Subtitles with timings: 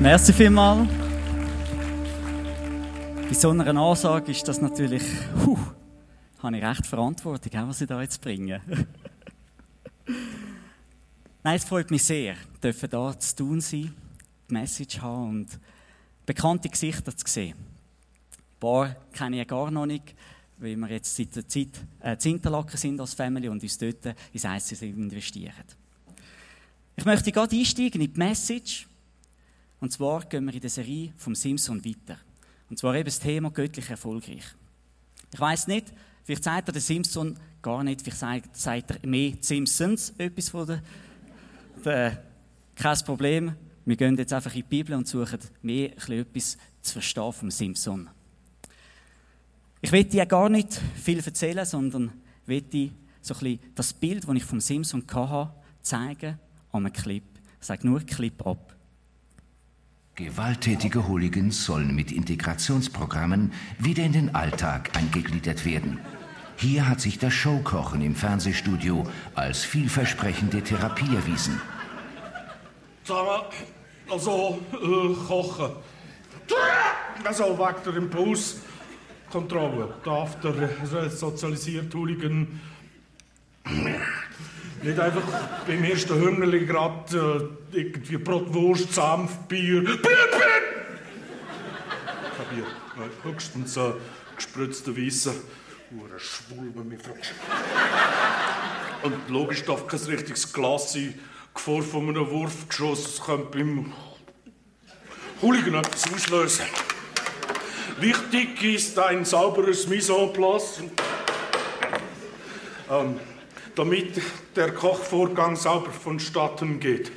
[0.00, 0.88] Merci vielmals.
[3.28, 5.02] Bei so einer Ansage ist das natürlich,
[5.44, 5.58] huh,
[6.42, 8.60] habe ich recht Verantwortung, was ich da jetzt bringe.
[11.42, 13.94] Nein, es freut mich sehr, dürfen da zu tun sein,
[14.50, 15.58] die Message haben und
[16.26, 17.54] bekannte Gesichter zu sehen.
[17.56, 20.14] Ein paar kenne ich gar noch nicht,
[20.58, 21.70] weil wir jetzt seit der Zeit
[22.00, 25.54] äh, Interlaken sind als Family und uns dort ins ICC investieren.
[26.96, 28.86] Ich möchte gerade einsteigen in die Message.
[29.80, 32.18] Und zwar gehen wir in der Serie vom Simpson weiter.
[32.68, 34.44] Und zwar eben das Thema göttlich erfolgreich.
[35.32, 35.92] Ich weiß nicht,
[36.24, 40.82] vielleicht sagt er der Simpson gar nicht, vielleicht sagt, er mehr Simpsons etwas von der,
[41.84, 42.22] der
[42.74, 43.52] kein Problem.
[43.84, 48.08] Wir gehen jetzt einfach in die Bibel und suchen mehr etwas zu verstehen vom Simpson.
[49.80, 52.12] Ich will dir gar nicht viel erzählen, sondern
[52.46, 52.90] will dir
[53.20, 55.52] so ein bisschen das Bild, das ich vom Simpson hatte,
[55.82, 56.38] zeigen
[56.72, 57.22] an einem Clip.
[57.60, 58.75] Ich sage nur Clip ab.
[60.16, 66.00] Gewalttätige Hooligans sollen mit Integrationsprogrammen wieder in den Alltag eingegliedert werden.
[66.56, 69.04] Hier hat sich das Showkochen im Fernsehstudio
[69.34, 71.60] als vielversprechende Therapie erwiesen.
[73.04, 73.44] Sag mal,
[74.10, 75.72] also, äh, kochen.
[77.22, 82.58] Also, wegen der Impulskontrolle darf der sozialisierte Hooligan
[84.86, 85.22] nicht einfach
[85.66, 89.82] beim ersten Hühnerli gerade äh, irgendwie Brotwurst, Senf, Bier.
[89.82, 90.16] Bier, Bier!
[92.36, 92.66] Kein Bier.
[92.96, 93.92] Nein, höchstens äh,
[94.36, 95.34] gespritzte Weisse.
[95.90, 97.32] Hure schwul, wenn mich fragst.
[99.02, 101.18] Und logisch darf kein richtiges Glas sein.
[101.54, 103.92] Gefahr von einem Wurfgeschoss das könnte beim
[105.42, 106.66] Hooligan etwas auslösen.
[107.98, 110.82] Wichtig ist ein sauberes Mise en place.
[112.90, 113.18] Ähm,
[113.76, 114.20] damit
[114.56, 117.12] der Kochvorgang sauber vonstatten geht.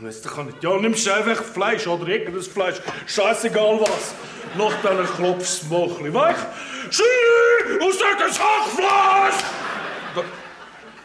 [0.00, 0.62] Weißt du, kann nicht.
[0.62, 4.14] Ja, nimmst einfach Fleisch oder irgendein Fleisch, scheißegal was.
[4.58, 6.36] Nach diesen klopfst du ein weich.
[6.90, 9.44] Schiri, aus dem Hackfleisch!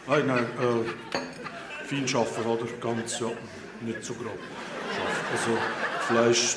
[0.06, 2.66] Nein, nein, äh, fein schaffen, oder?
[2.80, 3.28] Ganz, ja,
[3.80, 4.38] nicht so grob.
[5.32, 5.58] Also,
[6.08, 6.56] Fleisch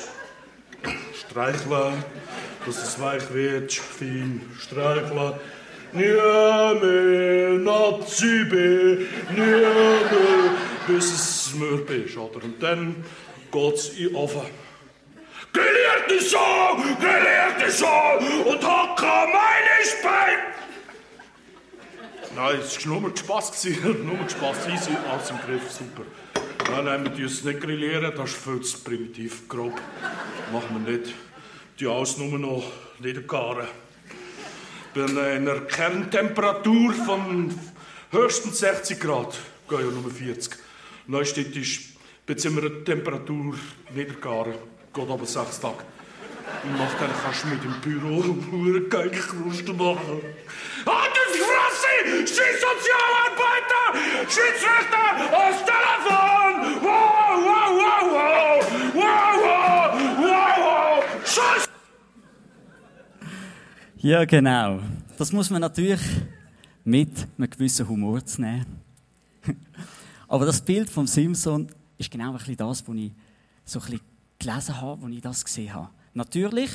[1.14, 2.04] streicheln,
[2.66, 5.34] dass es weich wird, fein streicheln.
[5.94, 12.42] Nieme Nazibe, nieme, bis es mürbe ist, oder?
[12.42, 13.04] Und dann
[13.50, 14.40] geht's in den Ofen.
[15.52, 20.38] Gelehrte Sau, gelehrte Sau und hacke meine Spein!
[22.34, 23.64] Nein, es war nur Spass.
[23.82, 24.66] nur Spass.
[24.68, 26.04] Easy, alles im Griff, super.
[26.70, 29.78] Nein, nein, wir es nicht grillieren, das ist viel zu primitiv, grob.
[30.52, 31.12] Machen wir nicht.
[31.78, 32.64] Die alles nur noch
[32.98, 33.66] niedergaren
[34.94, 37.54] bei einer Kerntemperatur von
[38.10, 39.38] höchstens 60 Grad,
[39.68, 40.54] gehen ja nur 40.
[41.06, 41.94] Neustädtisch
[42.26, 43.54] beziehen wir eine Temperatur
[43.94, 44.54] niedergaren,
[44.92, 45.84] geht aber sechs Tage.
[46.64, 48.22] Und nachher kannst du mit dem Büro
[48.52, 50.20] eine geile Kruste machen.
[50.86, 52.26] Halt die Fresse!
[52.26, 53.84] Schießsozialarbeiter!
[54.28, 55.06] Schiedsrichter!
[55.38, 56.82] Ans Telefon!
[56.82, 58.66] Wow, wow, wow!
[58.94, 59.88] Wow, wow!
[60.18, 61.04] Wow, wow!
[61.24, 61.72] Scheiße!
[64.02, 64.80] Ja, genau.
[65.16, 66.00] Das muss man natürlich
[66.82, 68.66] mit einem gewissen Humor nehmen.
[70.28, 73.12] Aber das Bild vom Simpson ist genau ein bisschen das, was ich
[73.64, 74.00] so ein bisschen
[74.40, 75.90] gelesen habe, als ich das gesehen habe.
[76.14, 76.70] Natürlich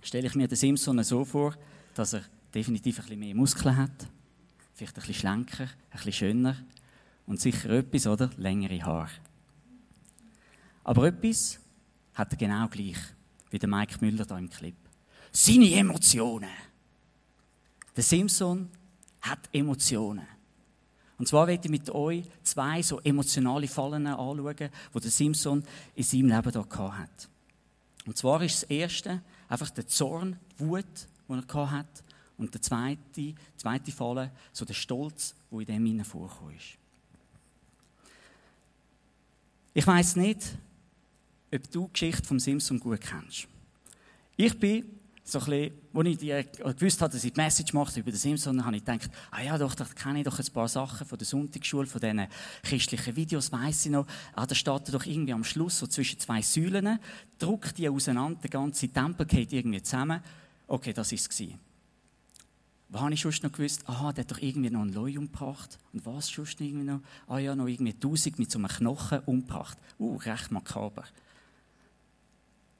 [0.00, 1.56] stelle ich mir den Simpson so vor,
[1.94, 2.22] dass er
[2.54, 4.06] definitiv ein bisschen mehr Muskeln hat,
[4.74, 6.56] vielleicht ein bisschen schlanker, ein bisschen schöner
[7.26, 8.30] und sicher etwas, oder?
[8.36, 9.10] Längere Haare.
[10.84, 11.58] Aber etwas
[12.14, 12.98] hat er genau gleich
[13.50, 14.76] wie der Mike Müller da im Clip
[15.32, 16.50] seine Emotionen.
[17.96, 18.68] Der Simpson
[19.20, 20.26] hat Emotionen.
[21.18, 24.56] Und zwar werde ich mit euch zwei so emotionale Fallen anschauen,
[24.94, 25.64] die der Simpson
[25.96, 27.28] in seinem Leben hier hat.
[28.06, 30.84] Und zwar ist das erste einfach der Zorn, die Wut,
[31.28, 32.04] den er hat.
[32.36, 36.54] Und der zweite, zweite Falle, so der Stolz, der in dem hinein vorkommt.
[39.74, 40.56] Ich weiß nicht,
[41.52, 43.48] ob du die Geschichte vom Simpson gut kennst.
[44.36, 44.97] Ich bin
[45.30, 46.44] so ein bisschen, als ich äh,
[46.74, 49.58] gewusst habe, dass ich die Message mache über den Simpson, habe ich gedacht, ah ja,
[49.58, 52.26] doch, da kenne ich doch ein paar Sachen von der Sonntagsschule, von diesen
[52.62, 54.06] christlichen Videos, weiss ich noch.
[54.34, 56.98] Ah, da steht doch irgendwie am Schluss, so zwischen zwei Säulen,
[57.38, 60.22] druckt die auseinander, der ganze Tempel geht irgendwie zusammen.
[60.66, 61.42] Okay, das war es.
[62.90, 63.82] Was habe ich schon noch gewusst?
[63.86, 65.78] Aha, der hat doch irgendwie noch einen Leu umgebracht.
[65.92, 67.00] Und was schon irgendwie noch?
[67.26, 69.76] Ah ja, noch irgendwie tausend mit so einem Knochen umgebracht.
[69.98, 71.04] Uh, recht makaber.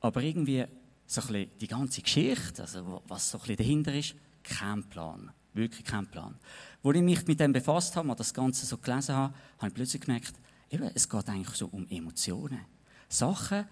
[0.01, 0.65] Aber irgendwie
[1.09, 5.33] so ein bisschen die ganze Geschichte, also was so ein bisschen dahinter ist, kein Plan.
[5.55, 6.37] Wirklich kein Plan.
[6.85, 9.75] Als ich mich mit dem befasst habe und das Ganze so gelesen habe, habe ich
[9.75, 10.35] plötzlich gemerkt,
[10.71, 12.61] eben, es geht eigentlich so um Emotionen.
[13.09, 13.67] Sachen,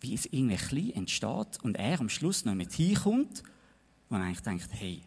[0.00, 3.42] wie es irgendwie klein entsteht und er am Schluss noch mit hinkommt,
[4.10, 5.02] wo er eigentlich denkt, hey,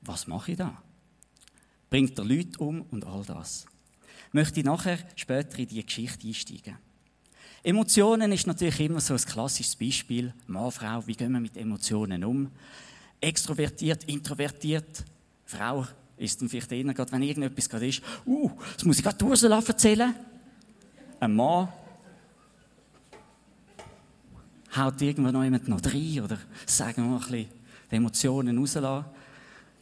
[0.00, 0.82] was mache ich da?
[1.90, 3.66] Bringt er Leute um und all das.
[4.32, 6.76] Möchte ich nachher später in die Geschichte einsteigen.
[7.66, 10.34] Emotionen ist natürlich immer so ein klassisches Beispiel.
[10.46, 12.50] Mann, Frau, wie gehen wir mit Emotionen um?
[13.18, 15.02] Extrovertiert, introvertiert.
[15.46, 15.86] Frau
[16.18, 19.62] ist dann vielleicht eher, gerade wenn irgendetwas gerade ist, uh, das muss ich gerade Ursula
[19.66, 20.14] erzählen.
[21.18, 21.68] Ein Mann
[24.76, 27.48] haut irgendwo noch jemand noch rein oder sagen wir mal ein bisschen
[27.90, 29.06] die Emotionen rauslassen.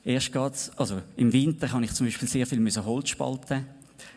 [0.04, 3.66] Erst geht's, also im Winter kann ich zum Beispiel sehr viel Holz spalten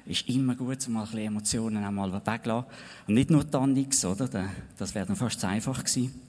[0.05, 2.69] ist immer gut, um mal ein Emotionen auch mal wegzulassen.
[3.07, 4.27] Und nicht nur dann nichts, oder?
[4.77, 6.21] Das wäre dann fast zu einfach gewesen.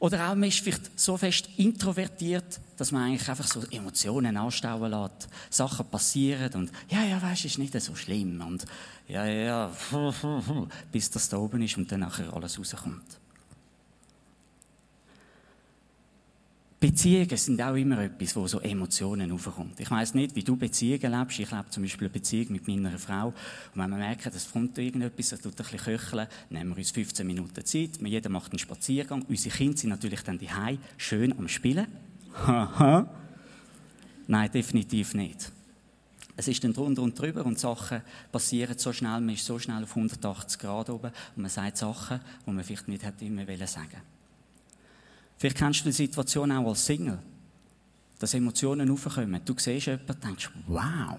[0.00, 4.90] Oder auch, man ist vielleicht so fest introvertiert, dass man eigentlich einfach so Emotionen anstauen
[4.92, 5.28] lässt.
[5.50, 8.40] Sachen passieren und, ja, ja, weißt du, ist nicht so schlimm.
[8.40, 8.64] Und,
[9.08, 9.72] ja, ja,
[10.92, 13.18] bis das da oben ist und dann nachher alles rauskommt.
[16.80, 19.80] Beziehungen sind auch immer etwas, wo so Emotionen aufkommt.
[19.80, 21.40] Ich weiß nicht, wie du Beziehungen lebst.
[21.40, 23.28] Ich lebe zum Beispiel eine Beziehung mit meiner Frau.
[23.28, 23.34] Und
[23.74, 27.26] wenn wir merken, es kommt irgendetwas, es tut ein bisschen köcheln, nehmen wir uns 15
[27.26, 28.00] Minuten Zeit.
[28.00, 29.22] Jeder macht einen Spaziergang.
[29.28, 30.48] Unsere Kinder sind natürlich dann die
[30.96, 31.88] schön am Spielen.
[32.46, 33.08] Haha.
[34.28, 35.50] Nein, definitiv nicht.
[36.36, 39.82] Es ist dann drunter und drüber und Sachen passieren so schnell, man ist so schnell
[39.82, 43.88] auf 180 Grad oben und man sagt Sachen, die man vielleicht nicht hätte immer sagen
[43.90, 44.17] wollen.
[45.38, 47.18] Vielleicht kennst du die Situation auch als Single,
[48.18, 49.40] dass Emotionen aufkommen.
[49.44, 51.18] Du siehst jemanden und denkst, wow,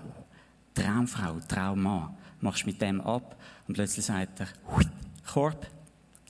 [0.73, 3.37] Traumfrau, Traummann, machst mit dem ab
[3.67, 4.47] und plötzlich sagt er,
[5.25, 5.67] Korb,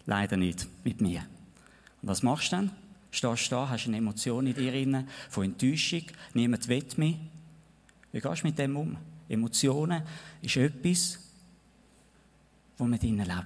[0.05, 1.21] leider nicht, mit mir.
[2.01, 2.71] Und was machst du dann?
[3.11, 6.03] Stehst da, hast eine Emotion in dir drin, von Enttäuschung,
[6.33, 7.17] niemand will mich.
[8.11, 8.97] Wie gehst du mit dem um?
[9.27, 10.03] Emotionen
[10.41, 11.19] ist etwas,
[12.77, 13.43] wo wir drinnen leben.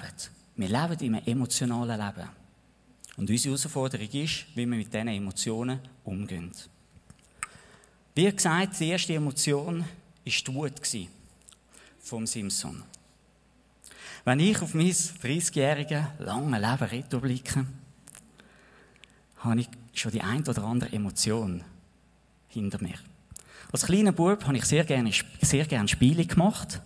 [0.56, 2.43] Wir leben in einem emotionalen Leben.
[3.16, 6.52] Und unsere Herausforderung ist, wie wir mit diesen Emotionen umgehen.
[8.16, 9.86] Wie gesagt, die erste Emotion war
[10.26, 11.10] die Wut
[12.00, 12.84] vom Simpson.
[14.26, 17.66] Wenn ich auf mein 30-jährige lange Leben retorblicke,
[19.40, 21.64] habe ich schon die ein oder andere Emotion
[22.48, 22.96] hinter mir.
[23.72, 25.12] Als kleiner Bub habe ich sehr gerne,
[25.42, 26.80] sehr gerne Spiele gemacht,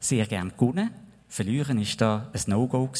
[0.00, 0.90] sehr gerne gewonnen.
[1.28, 2.90] Verlieren war da ein No-Go.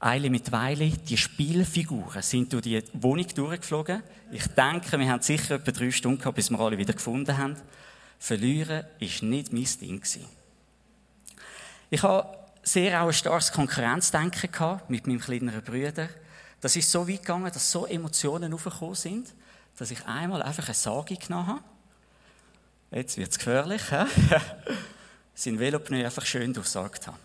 [0.00, 4.02] Eile mit Weile, die Spielfiguren sind durch die Wohnung durchgeflogen.
[4.30, 7.56] Ich denke, wir haben sicher etwa drei Stunden gehabt, bis wir alle wieder gefunden haben.
[8.18, 10.02] Verlieren ist nicht mein Ding.
[11.90, 16.08] Ich habe sehr auch ein starkes Konkurrenzdenken mit meinem kleineren Bruder.
[16.60, 19.32] Das ist so weit gegangen, dass so Emotionen aufgekommen sind,
[19.78, 21.60] dass ich einmal einfach eine Sage genommen habe.
[22.90, 24.04] Jetzt wird es gefährlich, he?
[25.34, 27.16] sein Velopneu einfach schön durchsagt habe.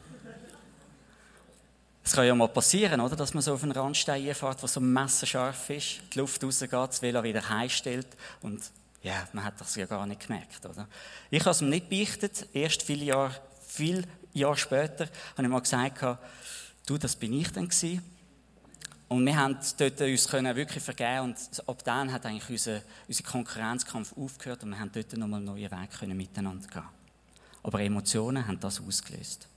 [2.06, 4.82] Es kann ja mal passieren, oder, dass man so auf einen Randstein einfährt, der so
[4.82, 8.08] messerscharf ist, die Luft rausgeht, das Velo wieder heimstellt
[8.42, 8.62] und
[9.04, 10.88] ja, man hat das ja gar nicht gemerkt, oder?
[11.30, 12.48] Ich habe es mir nicht beichtet.
[12.54, 13.36] Erst viele Jahre,
[13.68, 14.04] viele
[14.34, 16.20] Jahre später habe ich mal gesagt,
[16.86, 18.02] du, das bin ich dann gewesen.
[19.10, 24.18] Und wir dort uns können wirklich vergeben und ab dann hat eigentlich unser, unser Konkurrenzkampf
[24.18, 26.84] aufgehört und wir haben dort nochmal einen neuen Weg miteinander gehen.
[27.62, 29.48] Aber Emotionen haben das ausgelöst.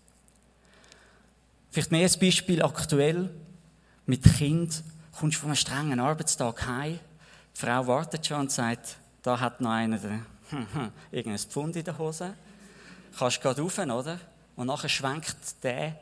[1.76, 3.28] Vielleicht mehr ein Beispiel aktuell.
[4.06, 6.98] Mit Kind kommst du von einem strengen Arbeitstag heim.
[7.54, 10.00] Die Frau wartet schon und sagt, da hat noch einer
[11.10, 12.32] irgendein Pfund in der Hose.
[13.18, 14.18] Kannst gerade rauf, oder?
[14.56, 16.00] Und nachher schwenkt der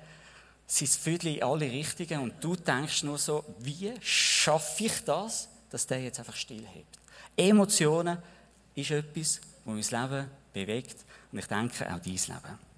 [0.69, 5.89] sein Viertel in alle Richtungen und du denkst nur so, wie schaffe ich das, dass
[5.89, 7.01] der jetzt einfach stillhebt?
[7.37, 8.19] Emotionen
[8.77, 12.74] ist etwas, das mein Leben bewegt und ich denke auch dein Leben.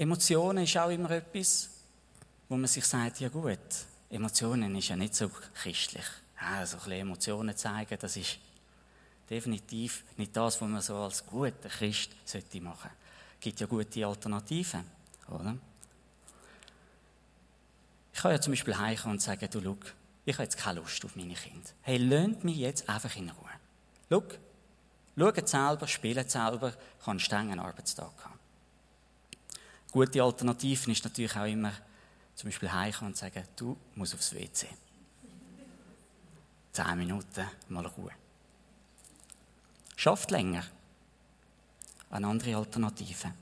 [0.00, 1.68] Emotionen ist auch immer etwas,
[2.48, 3.58] wo man sich sagt, ja gut,
[4.08, 6.06] Emotionen ist ja nicht so christlich.
[6.40, 8.38] Ja, so ein bisschen Emotionen zeigen, das ist
[9.28, 12.88] definitiv nicht das, was man so als guter Christ sollte machen.
[13.34, 14.86] Es gibt ja gute Alternativen,
[15.28, 15.58] oder?
[18.14, 19.76] Ich kann ja zum Beispiel heimkommen und sagen, du, schau,
[20.24, 21.68] ich habe jetzt keine Lust auf meine Kinder.
[21.82, 23.50] Hey, lönt mich jetzt einfach in Ruhe.
[24.08, 24.22] Schau,
[25.18, 28.39] schaut selber, spielt selber, ich habe einen strengen Arbeitstag haben.
[29.90, 31.72] Gute Alternativen ist natürlich auch immer,
[32.34, 34.68] zum Beispiel heimkommen und sagen, du musst aufs WC.
[36.72, 38.12] Zehn Minuten, mal Ruhe.
[39.96, 40.64] Schafft länger.
[42.10, 43.32] Eine andere Alternative.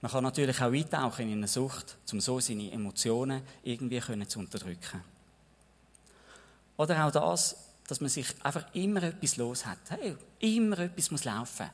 [0.00, 5.02] Man kann natürlich auch eintauchen in eine Sucht, um so seine Emotionen irgendwie zu unterdrücken.
[6.76, 7.56] Oder auch das,
[7.86, 9.78] dass man sich einfach immer etwas los hat.
[9.90, 11.70] Hey, immer etwas muss laufen.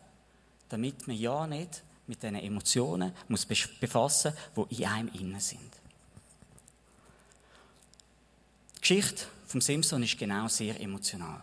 [0.68, 5.60] damit man ja nicht mit diesen Emotionen muss befassen muss, die in einem innen sind.
[8.76, 11.40] Die Geschichte vom Simpson ist genau sehr emotional.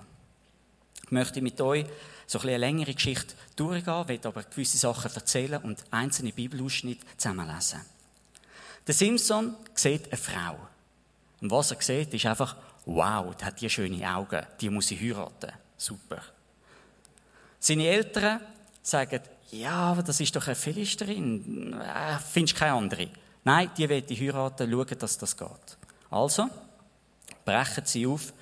[1.03, 1.86] Ich möchte mit euch
[2.27, 7.81] so ein eine längere Geschichte durchgehen, will aber gewisse Sachen erzählen und einzelne Bibelausschnitte zusammenlesen.
[8.88, 10.57] Der Simpson sieht eine Frau.
[11.41, 12.55] Und was er sieht, ist einfach,
[12.86, 15.51] wow, die hat die schöne Augen, die muss ich heiraten.
[15.77, 16.22] Super.
[17.60, 18.41] Seine Eltern
[18.81, 19.22] sagen,
[19.52, 23.10] ja, aber das ist doch eine Philisterin, äh, findest keine andere.
[23.44, 25.78] Nein, die will ich heiraten, schauen, dass das geht.
[26.10, 26.50] Also,
[27.44, 28.34] brechen sie auf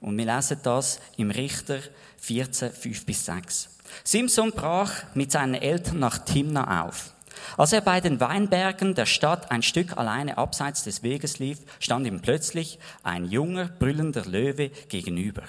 [0.00, 1.80] und wir lesen das im Richter
[2.18, 3.70] 14, 5 bis 6.
[4.04, 7.12] Simson brach mit seinen Eltern nach Timna auf.
[7.56, 12.06] Als er bei den Weinbergen der Stadt ein Stück alleine abseits des Weges lief, stand
[12.06, 15.42] ihm plötzlich ein junger, brüllender Löwe gegenüber.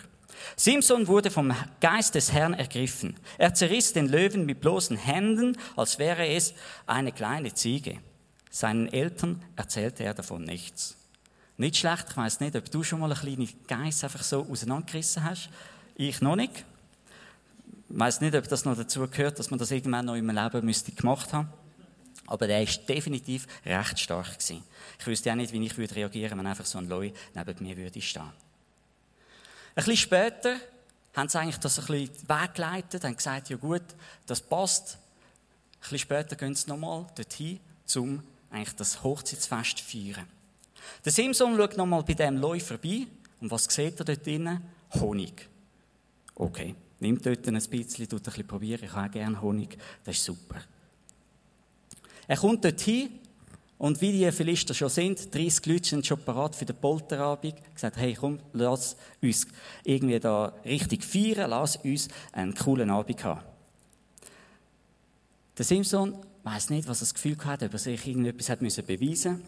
[0.56, 3.18] Simson wurde vom Geist des Herrn ergriffen.
[3.38, 6.54] Er zerriss den Löwen mit bloßen Händen, als wäre es
[6.86, 8.00] eine kleine Ziege.
[8.50, 10.98] Seinen Eltern erzählte er davon nichts.
[11.58, 15.24] Nicht schlecht, ich weiß nicht, ob du schon mal eine kleine Geiss einfach so auseinandergerissen
[15.24, 15.50] hast.
[15.96, 16.66] Ich noch nicht.
[17.90, 20.66] Ich weiß nicht, ob das noch dazu gehört, dass man das irgendwann noch im Leben
[20.66, 21.50] müsste gemacht haben.
[22.28, 24.64] Aber der ist definitiv recht stark gewesen.
[25.00, 27.78] Ich wüsste auch nicht, wie ich würde reagieren, wenn einfach so ein Leu neben mir
[27.78, 28.32] würde stehen.
[29.76, 30.56] Ein bisschen später
[31.14, 33.84] haben sie eigentlich das ein bisschen weggeleitet, haben gesagt, ja gut,
[34.26, 34.96] das passt.
[34.96, 37.60] Ein bisschen später gehen sie nochmal dorthin,
[37.96, 40.28] um eigentlich das Hochzeitsfest zu feiern.
[41.04, 43.08] Der Simson schaut nochmal bei dem Leu vorbei
[43.42, 44.62] und was sieht er dort drinnen?
[44.94, 45.50] Honig.
[46.36, 50.16] Okay, nimmt dort ein bisschen, tut ein bisschen probieren, ich habe auch gerne Honig, das
[50.16, 50.62] ist super.
[52.28, 53.20] Er kommt dorthin
[53.78, 57.98] und wie die Philister schon sind, 30 Leute sind schon parat für den Polterabend, gesagt,
[57.98, 59.48] hey, komm, lass uns
[59.84, 63.42] irgendwie da richtig feiern, lass uns einen coolen Abend haben.
[65.58, 68.86] Der Simson weiß nicht, was er das Gefühl hatte, ob er sich irgendetwas hat müssen
[68.86, 69.44] beweisen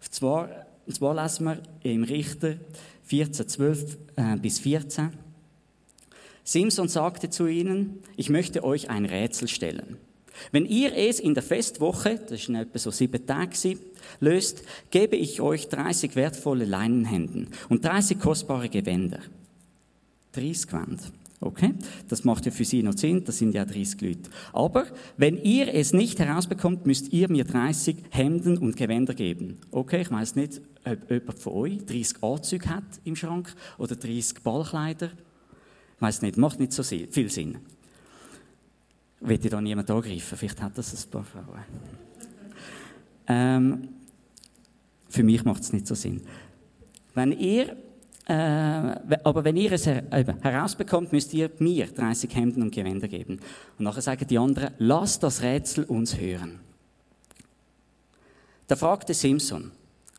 [0.00, 0.10] musste.
[0.10, 2.56] Zwar, zwar lesen wir im Richter
[3.04, 5.10] 14, 12 äh, bis 14.
[6.44, 9.96] Simson sagte zu ihnen, ich möchte euch ein Rätsel stellen.
[10.50, 13.78] Wenn ihr es in der Festwoche, das ist etwa so sieben Tage,
[14.20, 19.20] löst, gebe ich euch 30 wertvolle Leinenhänden und 30 kostbare Gewänder.
[20.32, 21.04] 30 Gewänder.
[21.40, 21.74] Okay?
[22.08, 24.30] Das macht ja für sie noch Sinn, das sind ja 30 Leute.
[24.52, 24.86] Aber
[25.16, 29.58] wenn ihr es nicht herausbekommt, müsst ihr mir 30 Hemden und Gewänder geben.
[29.72, 34.42] Okay, ich weiß nicht, ob jemand von euch 30 Anzüge hat im Schrank oder 30
[34.42, 35.10] Ballkleider.
[35.96, 37.58] Ich weiß nicht, macht nicht so viel Sinn
[39.22, 40.36] will ich da niemand angreifen.
[40.36, 41.64] Vielleicht hat das ein paar Frauen.
[43.28, 43.88] Ähm,
[45.08, 46.22] für mich macht es nicht so Sinn.
[47.14, 47.76] Wenn ihr,
[48.26, 48.32] äh,
[49.24, 53.38] aber wenn ihr es her herausbekommt, müsst ihr mir 30 Hemden und Gewänder geben.
[53.78, 56.60] Und nachher sagen die anderen, lass das Rätsel uns hören.
[58.66, 59.72] Da fragte Simson,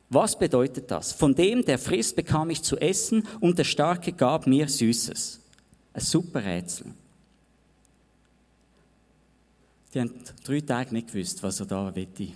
[0.09, 1.11] was bedeutet das?
[1.11, 5.41] Von dem, der frisst, bekam ich zu essen und der Starke gab mir Süßes.
[5.93, 6.93] Ein super Rätsel.
[9.93, 12.29] Die haben drei Tage nicht gewusst, was er da wette.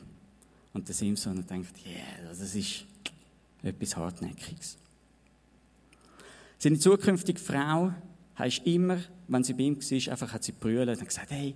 [0.74, 2.86] Und der Simpson denkt, yeah, das ist
[3.64, 4.78] etwas Hartnäckiges.
[6.60, 7.92] Seine zukünftige Frau
[8.38, 11.56] heißt immer, wenn sie bei ihm war, einfach hat sie brüllt und gesagt, hey,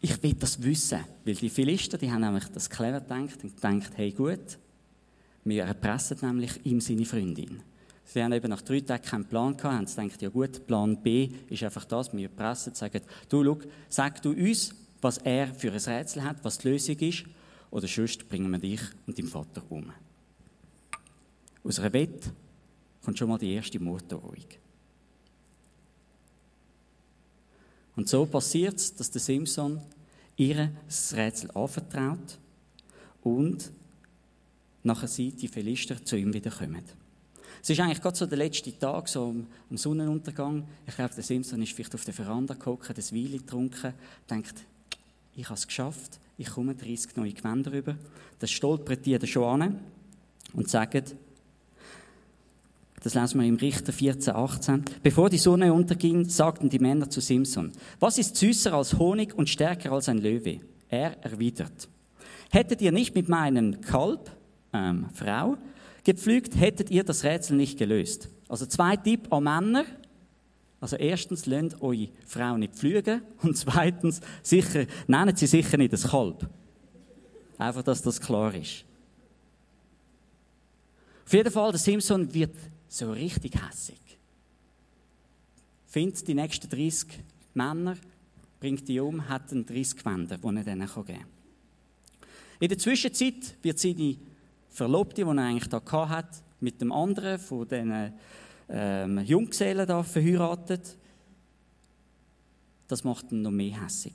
[0.00, 1.00] ich will das wissen.
[1.24, 4.58] Weil die Philister, die haben nämlich das clever gedacht und gedacht, hey gut,
[5.44, 7.62] wir erpressen nämlich ihm seine Freundin.
[8.12, 11.00] Sie haben eben nach drei Tagen keinen Plan gehabt, haben sie gedacht, ja gut, Plan
[11.00, 15.70] B ist einfach das, wir pressen, sagen, du, schau, sag du uns, was er für
[15.70, 17.24] ein Rätsel hat, was die Lösung ist,
[17.70, 19.92] oder sonst bringen wir dich und deinen Vater um.
[21.62, 22.32] Aus einer Wette
[23.04, 24.44] kommt schon mal die erste Mordrohung.
[27.94, 29.80] Und so passiert es, dass der Simpson
[30.34, 32.40] ihr das Rätsel anvertraut
[33.22, 33.70] und
[34.82, 36.99] nachher sieht die Philister zu ihm wieder kommen.
[37.62, 39.34] Es ist eigentlich gerade so der letzte Tag, so
[39.70, 40.66] am Sonnenuntergang.
[40.86, 43.92] Ich glaube, der Simpson ist vielleicht auf der Veranda gehockt, das Weile getrunken,
[44.28, 44.54] denkt,
[45.36, 47.96] ich habe es geschafft, ich komme 30 neue Gewänder rüber.
[48.38, 49.80] Das stolpert die schon an
[50.54, 51.14] und sagt,
[53.02, 54.84] das lesen wir im Richter 14, 18.
[55.02, 59.48] Bevor die Sonne unterging, sagten die Männer zu Simson, was ist süßer als Honig und
[59.48, 60.60] stärker als ein Löwe?
[60.88, 61.88] Er erwidert,
[62.50, 64.30] hättet ihr nicht mit meinem Kalb,
[64.72, 65.56] ähm, Frau,
[66.10, 68.28] gepflügt, hättet ihr das Rätsel nicht gelöst.
[68.48, 69.84] Also zwei Tipp an Männer.
[70.80, 76.08] Also erstens, lernt eure Frau nicht pflügen und zweitens, sicher, nennt sie sicher nicht das
[76.08, 76.48] Kalb.
[77.58, 78.84] Einfach, dass das klar ist.
[81.26, 82.56] Auf jeden Fall, der Simpson wird
[82.88, 84.00] so richtig hässig.
[85.86, 87.06] Findet die nächsten 30
[87.54, 87.96] Männer,
[88.58, 91.24] bringt die um, hat einen 30 Wände, die er denen geben kann.
[92.58, 94.16] In der Zwischenzeit wird seine
[94.70, 98.12] Verlobte, die er eigentlich da hat, mit dem anderen von diesen
[98.68, 100.96] ähm, Junggesellen da verheiratet.
[102.88, 104.14] Das macht ihn noch mehr hässig.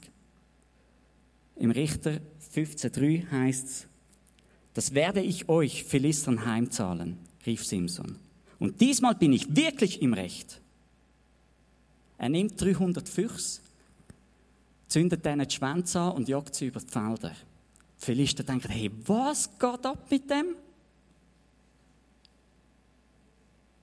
[1.56, 2.20] Im Richter
[2.54, 3.88] 15,3 heißt es,
[4.74, 8.18] das werde ich euch Philistern heimzahlen, rief Simson.
[8.60, 10.62] Und diesmal bin ich wirklich im Recht.
[12.18, 13.62] Er nimmt 300 Füchse,
[14.88, 17.34] zündet denen die Schwänze an und jagt sie über die Felder.
[18.00, 20.56] Die Philister denken, hey, was geht ab mit dem?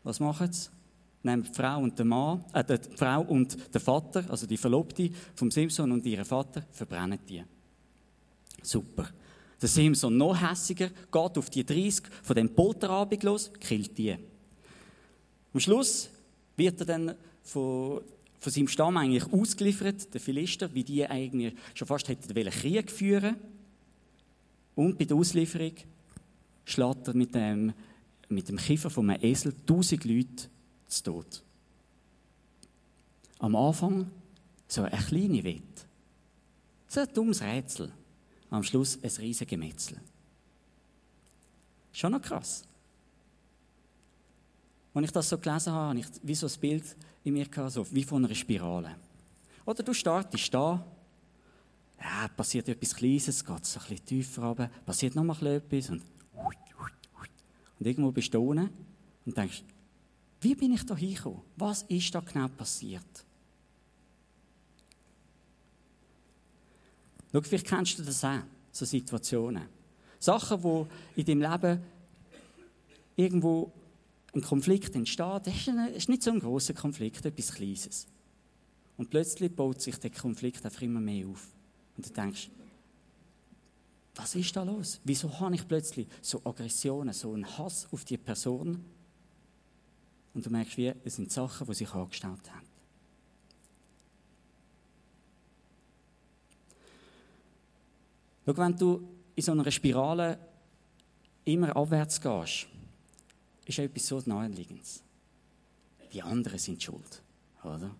[0.03, 0.69] Was machen sie?
[1.23, 5.11] Nehmen die Frau und der Mann, äh, die Frau und der Vater, also die Verlobte
[5.37, 7.45] vom Simson und ihren Vater, verbrennen die.
[8.61, 9.09] Super.
[9.61, 14.17] Der Simson, noch hässiger, geht auf die 30 von dem Polterabend los, killt die.
[15.55, 16.11] Am Schluss
[16.57, 17.15] wird er dann
[17.45, 18.01] von,
[18.41, 23.37] von seinem Stamm eigentlich ausgeliefert, der Philister, wie die eigentlich schon fast hätten Krieg führen
[24.75, 25.75] Und bei der Auslieferung
[26.65, 27.73] schlägt er mit dem,
[28.29, 30.49] mit dem Kiefer von einem Esel tausend Leute
[30.87, 31.43] zu Tod.
[33.39, 34.11] Am Anfang
[34.69, 35.63] so eine kleine Wette.
[36.89, 37.93] So ein dummes Rätsel
[38.53, 39.99] am Schluss ein riesiges Gemetzel.
[41.91, 42.65] Schon noch krass.
[44.95, 47.73] Als ich das so gelesen habe, habe ich wie so ein Bild in mir gehabt,
[47.73, 48.97] so wie von einer Spirale.
[49.65, 50.85] Oder du startest da,
[52.03, 56.03] ja, passiert etwas Kleines, geht so ein bisschen tiefer runter, passiert noch mal etwas und,
[57.79, 58.71] und irgendwo bist du unten
[59.25, 59.63] und denkst,
[60.41, 61.41] wie bin ich da hingekommen?
[61.57, 63.25] Was ist da genau passiert?
[67.31, 68.41] Schau, vielleicht kennst du das auch,
[68.73, 69.69] so Situationen.
[70.19, 71.81] Sachen, wo in deinem Leben
[73.17, 73.73] irgendwo
[74.35, 78.07] ein Konflikt entsteht, das ist nicht so ein großer Konflikt, etwas Kleines.
[78.97, 81.49] Und plötzlich baut sich der Konflikt einfach immer mehr auf.
[82.03, 82.51] Und du denkst,
[84.17, 85.01] was ist da los?
[85.05, 88.85] Wieso habe ich plötzlich so Aggressionen, so einen Hass auf die Person?
[90.35, 92.67] Und du merkst, wie, es sind Sachen, die sich angestellt haben.
[98.45, 100.39] Schau, wenn du in so einer Spirale
[101.45, 102.67] immer abwärts gehst,
[103.65, 105.05] ist etwas so naheliegendes.
[106.13, 107.23] Die anderen sind schuld,
[107.63, 107.95] oder?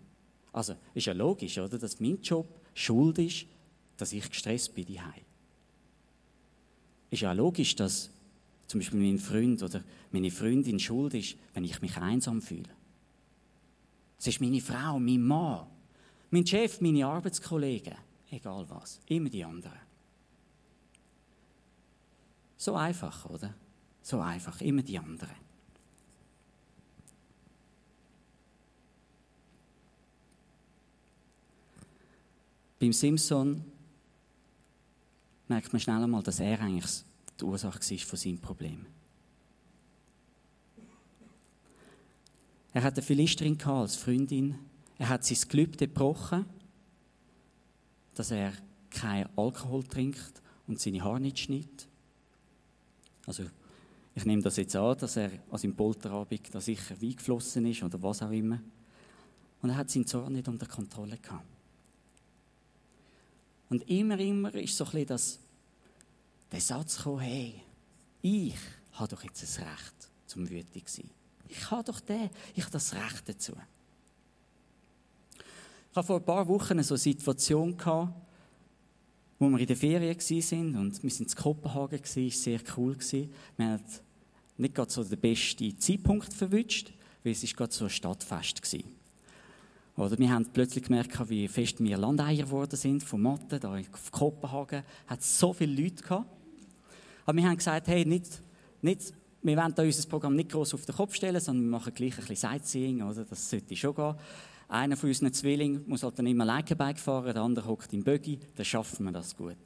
[0.51, 3.47] Also, ist ja logisch, oder, dass mein Job schuld ist,
[3.97, 5.23] dass ich gestresst bin daheim.
[7.09, 8.09] Ist ja logisch, dass
[8.67, 12.69] zum Beispiel mein Freund oder meine Freundin schuld ist, wenn ich mich einsam fühle.
[14.17, 15.67] Es ist meine Frau, mein Mann,
[16.31, 17.95] mein Chef, meine Arbeitskollegen,
[18.31, 19.79] egal was, immer die anderen.
[22.57, 23.53] So einfach, oder?
[24.01, 25.35] So einfach, immer die anderen.
[32.79, 33.72] Beim Simpson
[35.53, 37.03] merkt man schnell einmal, dass er eigentlich
[37.39, 38.85] die Ursache war von seinem Problem.
[42.73, 44.55] Er hat eine Philisterin als Freundin.
[44.97, 46.45] Er hat sein Gelübde gebrochen,
[48.15, 48.53] dass er
[48.89, 51.87] kein Alkohol trinkt und seine Haare nicht schneidet.
[53.27, 53.43] Also,
[54.15, 57.83] ich nehme das jetzt an, dass er an seinem Polterabend da sicher Wein geflossen ist
[57.83, 58.59] oder was auch immer.
[59.61, 61.45] Und er hat seinen Zorn nicht unter Kontrolle gehabt.
[63.69, 65.39] Und immer, immer ist so ein bisschen das,
[66.53, 67.55] der Satz gekommen, hey,
[68.21, 68.55] ich
[68.93, 71.09] habe doch jetzt das Recht, zum wütig sein.
[71.49, 73.53] Ich habe doch den, ich habe das Recht dazu.
[75.39, 78.13] Ich habe vor ein paar Wochen eine Situation gehabt,
[79.39, 82.97] wo wir in der Ferien waren und wir sind in Kopenhagen, es war sehr cool.
[82.99, 83.83] Wir haben
[84.57, 90.05] nicht gerade so den besten Zeitpunkt verwünscht, weil es gerade so ein Stadtfest war.
[90.05, 93.59] Oder wir haben plötzlich gemerkt, wie fest wir Landeier geworden sind von Mathe.
[93.59, 96.42] Da in Kopenhagen hat es so viele Leute gehabt.
[97.25, 98.41] Aber wir haben gesagt, hey, nicht,
[98.81, 101.93] nicht, wir wollen da unser Programm nicht groß auf den Kopf stellen, sondern wir machen
[101.93, 103.25] gleich ein bisschen Sightseeing, oder?
[103.25, 104.15] Das sollte schon gehen.
[104.69, 108.39] Einer von unseren Zwillingen muss halt dann immer Leikerbike fahren, der andere hockt im Buggy,
[108.55, 109.57] dann schaffen wir das gut.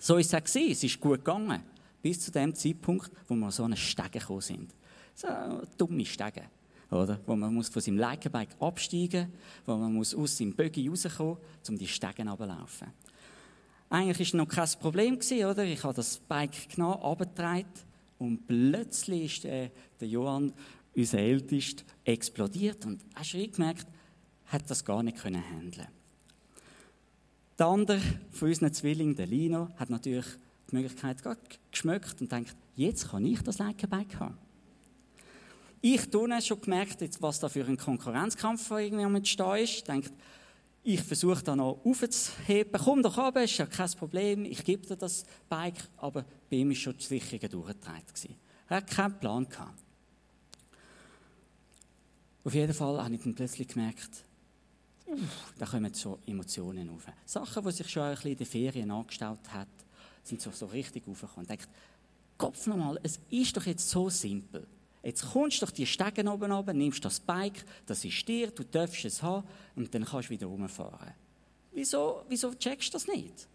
[0.00, 0.72] So ist es auch gewesen.
[0.72, 1.62] Es ist gut gegangen.
[2.02, 4.74] Bis zu dem Zeitpunkt, wo wir so einen Stege gekommen sind.
[5.14, 5.28] So
[5.76, 6.42] dumme Stege.
[6.90, 7.18] Oder?
[7.26, 9.32] Wo man muss von seinem Leikerbike absteigen,
[9.66, 11.36] wo man muss aus seinem Buggy rauskommen,
[11.68, 12.88] um die Stegen runterzulaufen.
[13.90, 15.64] Eigentlich war noch kein Problem, oder?
[15.64, 17.72] Ich habe das Bike genommen, runtergetragen
[18.18, 19.70] und plötzlich ist der,
[20.00, 20.52] der Johann,
[20.94, 23.86] unser Ältester, explodiert und hast du gemerkt,
[24.46, 25.88] hat das gar nicht können handeln.
[27.58, 30.26] Der andere von unseren Zwillingen, der Lino, hat natürlich
[30.70, 31.18] die Möglichkeit
[31.70, 34.38] geschmeckt und denkt, jetzt kann ich das Leikerbike haben.
[35.80, 39.86] Ich habe schon gemerkt, was da für ein Konkurrenzkampf irgendwie am Entstehen ist.
[39.86, 40.12] Denkt,
[40.82, 42.80] Ich versuche da noch aufzuheben.
[42.82, 44.44] Komm doch runter, ist ja kein Problem.
[44.44, 45.88] Ich gebe dir das Bike.
[45.96, 48.36] Aber bei ihm war schon die Sicherung durchgetragen.
[48.68, 49.46] Er hat keinen Plan.
[52.44, 54.24] Auf jeden Fall habe ich dann plötzlich gemerkt,
[55.58, 57.06] da kommen so Emotionen auf.
[57.24, 59.68] Sachen, die sich schon ein bisschen in den Ferien angestaut hat,
[60.22, 61.46] sind so, so richtig aufgekommen.
[61.50, 61.68] Ich dachte,
[62.36, 64.66] Kopf nochmal, es ist doch jetzt so simpel.
[65.02, 68.64] Jetzt kommst du doch die Stegen oben runter, nimmst das Bike, das ist dir, du
[68.64, 71.14] darfst es haben und dann kannst du wieder rumfahren.
[71.72, 73.48] Wieso, wieso checkst du das nicht?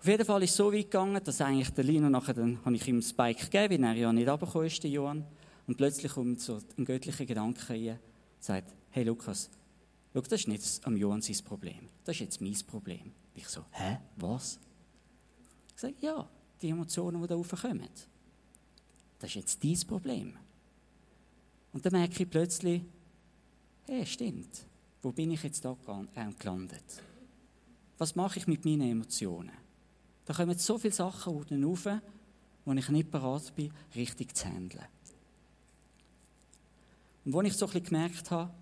[0.00, 2.76] Auf jeden Fall ist es so weit gegangen, dass eigentlich der Lino nachher, dann habe
[2.76, 5.24] ich ihm das Bike gegeben, weil er ja nicht runtergekommen ist, Johann.
[5.66, 7.98] Und plötzlich kommt so ein göttlicher Gedanke rein, und
[8.38, 9.50] sagt, hey Lukas,
[10.14, 13.12] schau, das ist nicht am Johann sein Problem, das ist jetzt mein Problem.
[13.34, 14.58] Ich so, hä, was?
[15.74, 16.28] Ich sage, ja,
[16.62, 17.88] die Emotionen, die da raufkommen.
[19.18, 20.36] Das ist jetzt dein Problem.
[21.72, 22.82] Und dann merke ich plötzlich,
[23.86, 24.64] hey, stimmt,
[25.02, 25.76] wo bin ich jetzt da
[26.14, 27.02] äh, gelandet?
[27.98, 29.52] Was mache ich mit meinen Emotionen?
[30.24, 31.86] Da kommen so viele Sachen rauf,
[32.64, 34.84] wo ich nicht bereit bin, richtig zu handeln.
[37.24, 38.52] Und als ich so ein gemerkt habe,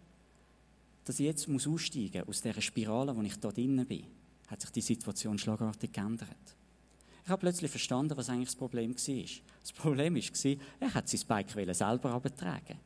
[1.05, 4.07] dass ich jetzt aussteigen muss aus dieser Spirale, wo ich da drinnen bin,
[4.49, 6.57] hat sich die Situation schlagartig geändert.
[7.27, 9.25] Ich habe plötzlich verstanden, was eigentlich das Problem war.
[9.61, 12.77] Das Problem war, er hat sein Bike selber abtragen.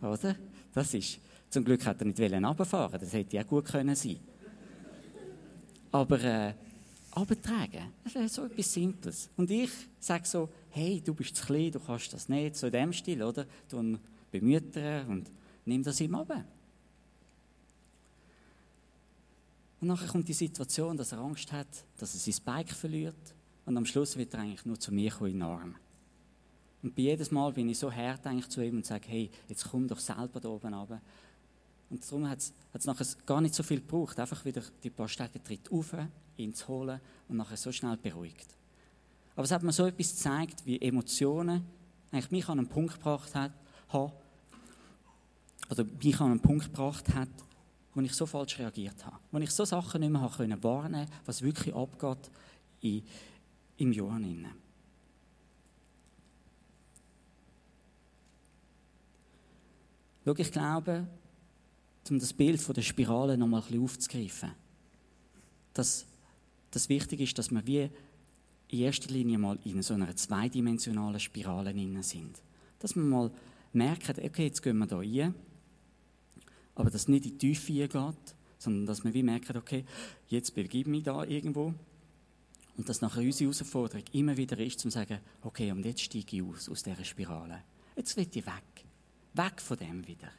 [0.00, 0.36] Oder?
[0.72, 1.18] Das ist,
[1.50, 4.20] zum Glück hat er nicht runterfahren das hätte ja gut können sein.
[5.90, 6.54] Aber äh,
[7.10, 9.30] abtragen, das ist so etwas Simples.
[9.36, 12.72] Und ich sage so, hey, du bist zu klein, du kannst das nicht, so in
[12.72, 13.46] dem Stil, oder?
[13.68, 13.98] Du
[14.30, 15.30] bemühtern und
[15.64, 16.30] nimm das ihm ab.
[19.80, 21.66] Und nachher kommt die Situation, dass er Angst hat,
[21.98, 23.34] dass er sein Bike verliert
[23.66, 25.74] und am Schluss wird er eigentlich nur zu mir kommen in den Arm.
[26.82, 29.68] Und bei jedes Mal bin ich so hart eigentlich zu ihm und sage, hey, jetzt
[29.68, 31.00] komm doch selber da oben runter.
[31.90, 35.42] Und darum hat es nachher gar nicht so viel gebraucht, einfach wieder die paar Stege
[35.42, 35.94] tritt auf,
[36.36, 38.46] ihn zu holen und nachher so schnell beruhigt.
[39.34, 41.64] Aber es hat mir so etwas gezeigt, wie Emotionen
[42.12, 43.52] eigentlich mich an einen Punkt gebracht hat,
[43.92, 47.28] oder mich an einen Punkt gebracht hat,
[47.94, 49.18] wo ich so falsch reagiert habe.
[49.32, 52.30] Wo ich so Sachen nicht mehr wahrnehmen konnte, was wirklich abgeht
[52.80, 53.02] in,
[53.78, 54.52] im Johann inne.
[60.24, 61.06] Schau, ich glaube,
[62.10, 64.52] um das Bild von der Spirale noch mal ein bisschen aufzugreifen,
[65.72, 66.06] dass
[66.70, 67.90] das wichtig ist, dass wir wie
[68.68, 72.42] in erster Linie mal in so einer zweidimensionalen Spirale innen sind.
[72.80, 73.30] Dass wir mal
[73.72, 75.34] merken, okay, jetzt gehen wir da rein,
[76.74, 79.84] aber dass es nicht in die Tiefe geht, sondern dass wir wie merken, okay,
[80.28, 81.72] jetzt begib mich da irgendwo
[82.76, 86.42] und dass nachher unsere Herausforderung immer wieder ist, zu sagen, okay, und jetzt steige ich
[86.42, 87.62] aus, aus dieser Spirale.
[87.96, 88.84] Jetzt will ich weg.
[89.32, 90.30] Weg von dem wieder.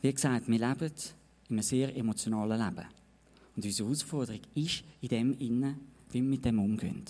[0.00, 0.92] Wie gesagt, wir leben
[1.48, 2.86] in einem sehr emotionalen Leben.
[3.56, 7.04] Und unsere Herausforderung ist in dem innen, wie wir mit dem umgehen.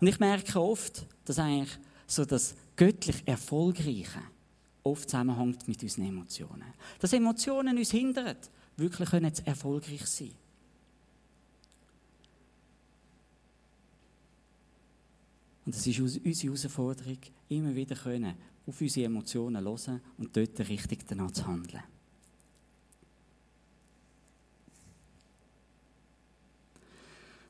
[0.00, 4.22] Und ich merke oft, dass eigentlich so das göttlich Erfolgreiche
[4.82, 6.72] oft zusammenhängt mit unseren Emotionen.
[7.00, 8.36] Dass Emotionen uns hindern,
[8.76, 10.32] wirklich können erfolgreich sein.
[15.64, 18.36] Und es ist unsere Herausforderung, immer wieder können,
[18.66, 21.82] auf unsere Emotionen hören und dort richtig danach zu handeln.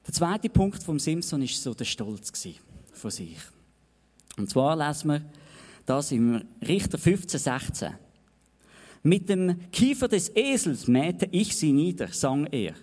[0.07, 2.33] Der zweite Punkt vom Simpson ist so der Stolz
[2.93, 3.39] von sich.
[4.37, 5.25] Und zwar lesen wir
[5.85, 8.06] das im Richter 15, 16.
[9.07, 12.75] Mit dem Kiefer des Esels mähte ich sie nieder, sang er.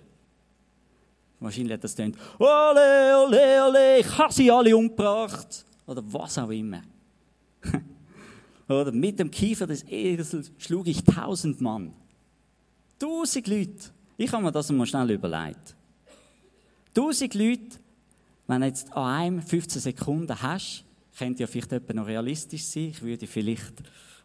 [1.41, 5.65] Wahrscheinlich hat das dann, ole, ole, ole, ich habe sie alle umgebracht.
[5.85, 6.81] Oder was auch immer.
[8.69, 11.91] Oder mit dem Kiefer des Esels schlug ich tausend Mann.
[12.97, 13.91] Tausend Leute.
[14.15, 15.75] Ich habe mir das mal schnell überlegt.
[16.93, 17.79] Tausend Leute,
[18.47, 20.85] wenn du jetzt an einem 15 Sekunden hast,
[21.17, 22.91] könnte ja vielleicht noch realistisch sein.
[22.91, 23.73] Ich würde vielleicht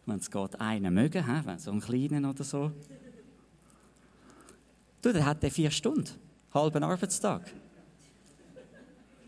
[0.09, 2.71] wenn es geht, einen mögen, wenn so einen kleinen oder so.
[5.01, 6.09] Du, der hat der vier Stunden,
[6.53, 7.53] halben Arbeitstag.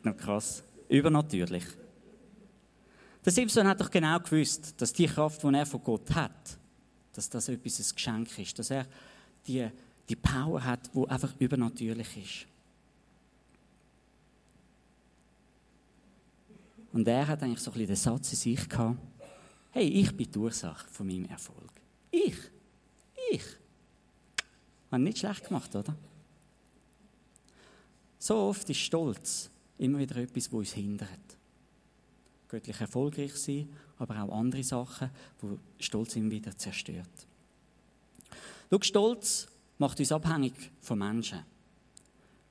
[0.03, 1.65] Noch krass, übernatürlich.
[3.23, 6.57] Der Simpson hat doch genau gewusst, dass die Kraft, die er von Gott hat,
[7.13, 8.85] dass das etwas ein Geschenk ist, dass er
[9.45, 9.67] die,
[10.09, 12.47] die Power hat, die einfach übernatürlich ist.
[16.93, 18.97] Und er hat eigentlich so ein bisschen den Satz in sich gehabt,
[19.71, 21.71] hey, ich bin die Ursache von meinem Erfolg.
[22.11, 22.35] Ich.
[23.31, 23.43] Ich.
[24.91, 25.95] Habe nicht schlecht gemacht, oder?
[28.19, 31.09] So oft ist Stolz immer wieder etwas, wo uns hindert.
[32.47, 37.27] göttlich erfolgreich sein, aber auch andere Sachen, wo Stolz immer wieder zerstört.
[38.69, 41.45] Schau, Stolz macht uns abhängig von Menschen.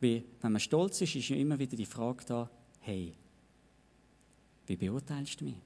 [0.00, 3.12] Weil, wenn man stolz ist, ist ja immer wieder die Frage da, hey,
[4.66, 5.56] wie beurteilst du mich?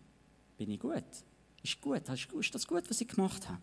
[0.59, 1.05] Bin ich gut?
[1.65, 2.09] Ist gut?
[2.09, 3.61] Ist das gut, was ich gemacht habe?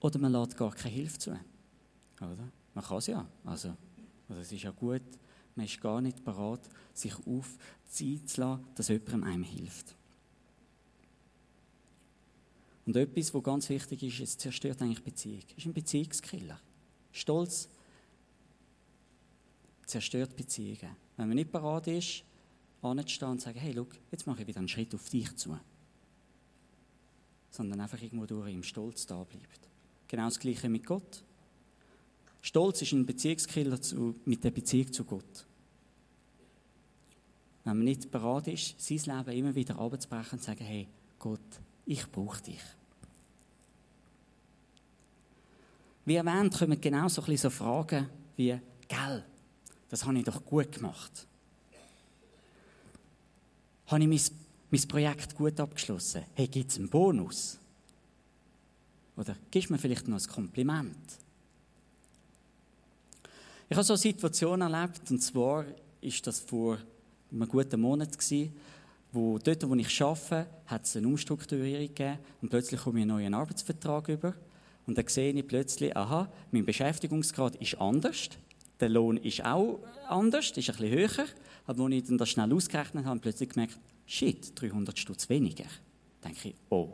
[0.00, 1.30] Oder man lädt gar keine Hilfe zu.
[1.30, 2.48] Oder?
[2.74, 3.26] Man kann es ja.
[3.44, 3.76] Also,
[4.28, 5.02] also es ist ja gut,
[5.54, 6.60] man ist gar nicht bereit,
[6.94, 9.94] sich aufziehen zu lassen, dass jemand einem hilft.
[12.86, 15.42] Und etwas, was ganz wichtig ist, es zerstört eigentlich Beziehung.
[15.50, 16.58] Es ist ein Beziehungskiller.
[17.12, 17.68] Stolz
[19.84, 20.96] zerstört Beziehungen.
[21.18, 22.24] Wenn man nicht bereit ist,
[22.82, 25.58] anzustehen und zu sagen, hey, schau, jetzt mache ich wieder einen Schritt auf dich zu.
[27.50, 29.68] Sondern einfach irgendwo durch im Stolz da bleibt.
[30.06, 31.22] Genau das Gleiche mit Gott.
[32.40, 35.46] Stolz ist ein Beziehungskiller zu, mit der Beziehung zu Gott.
[37.64, 40.88] Wenn man nicht bereit ist, sein Leben immer wieder abzubrechen und zu sagen, hey,
[41.18, 41.40] Gott,
[41.84, 42.62] ich brauche dich.
[46.06, 49.24] Wie erwähnt, kommen genau so, Fragen wie, gell,
[49.90, 51.27] das habe ich doch gut gemacht.
[53.88, 54.20] Habe ich mein,
[54.70, 56.22] mein Projekt gut abgeschlossen?
[56.34, 57.58] Hey, gibt es einen Bonus?
[59.16, 60.96] Oder gibst du mir vielleicht noch ein Kompliment?
[63.68, 66.78] Ich habe so eine Situation erlebt, und zwar war das vor
[67.30, 68.54] einem guten Monat gewesen,
[69.12, 73.10] wo dort, wo ich arbeite, hat es eine Umstrukturierung gegeben und plötzlich komme ich einen
[73.10, 74.34] neuen Arbeitsvertrag über
[74.86, 78.30] und dann sehe ich plötzlich, aha, mein Beschäftigungsgrad ist anders,
[78.80, 81.26] der Lohn ist auch anders, ist ein bisschen höher,
[81.66, 85.28] aber als ich dann das schnell ausgerechnet habe, habe ich plötzlich gemerkt, shit, 300 Stutz
[85.28, 85.64] weniger.
[86.20, 86.92] Dann denke ich, oh,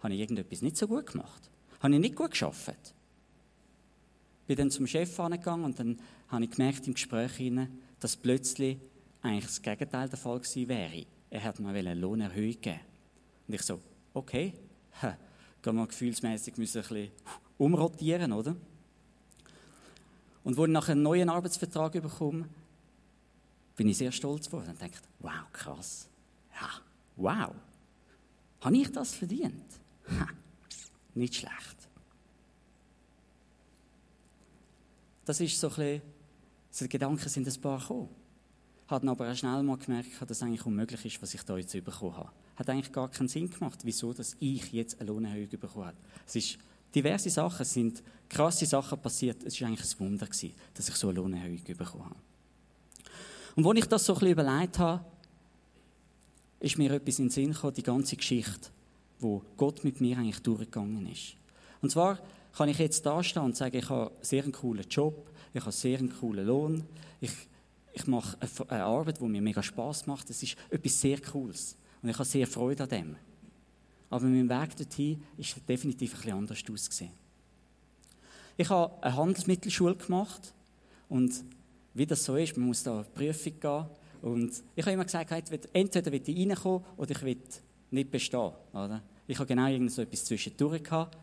[0.00, 1.50] habe ich irgendetwas nicht so gut gemacht?
[1.80, 2.94] Habe ich nicht gut geschafft?
[4.46, 7.52] Bin dann zum Chef angegangen und dann habe ich gemerkt im Gespräch
[7.98, 8.76] dass plötzlich
[9.22, 11.06] eigentlich das Gegenteil der Fall gewesen wäre.
[11.30, 12.80] Er hat mir eine Lohnerhöhung gegeben.
[13.48, 13.80] Und ich so,
[14.12, 14.52] okay,
[15.00, 15.16] ha,
[15.62, 17.10] gehen wir gefühlsmäßig müssen ein bisschen
[17.56, 18.54] umrotieren, oder?
[20.44, 22.48] Und als ich nachher einen neuen Arbeitsvertrag bekomme,
[23.76, 26.06] bin ich sehr stolz geworden und dachte, wow, krass.
[26.60, 26.70] Ja,
[27.16, 27.54] wow.
[28.60, 29.64] Habe ich das verdient?
[30.08, 30.28] Ha,
[31.14, 31.88] nicht schlecht.
[35.24, 36.02] Das ist so ein bisschen,
[36.70, 38.08] so Gedanken sind ein paar gekommen.
[38.86, 41.72] Hat aber auch schnell mal gemerkt, dass es eigentlich unmöglich ist, was ich da jetzt
[41.72, 42.30] bekommen habe.
[42.56, 45.96] Hat eigentlich gar keinen Sinn gemacht, wieso dass ich jetzt eine Lohnerhöhung bekommen habe.
[46.26, 46.58] Es ist
[46.94, 49.42] diverse Sachen, sind krasse Sachen passiert.
[49.44, 52.16] Es war eigentlich ein Wunder, gewesen, dass ich so eine Lohnerhöhung bekommen habe.
[53.56, 55.04] Und als ich das so ein bisschen überlegt habe,
[56.60, 58.70] ist mir etwas in den Sinn gekommen, die ganze Geschichte,
[59.20, 61.34] wo Gott mit mir eigentlich durchgegangen ist.
[61.80, 62.18] Und zwar
[62.56, 65.66] kann ich jetzt da stehen und sagen, ich habe einen sehr coolen Job, ich habe
[65.66, 66.84] einen sehr coolen Lohn,
[67.20, 67.32] ich,
[67.92, 68.36] ich mache
[68.68, 72.24] eine Arbeit, die mir mega Spaß macht, es ist etwas sehr Cooles und ich habe
[72.24, 73.16] sehr Freude an dem.
[74.14, 77.10] Aber mein Weg dorthin ist definitiv ein bisschen anders ausgesehen.
[78.56, 80.54] Ich habe eine Handelsmittelschule gemacht
[81.08, 81.42] und
[81.94, 83.86] wie das so ist, man muss da eine Prüfung gehen
[84.22, 85.32] und ich habe immer gesagt,
[85.72, 87.38] entweder will ich reinkommen oder ich will
[87.90, 88.52] nicht bestehen.
[88.72, 89.02] Oder?
[89.26, 91.18] Ich habe genau irgend so etwas zwischendurch gehabt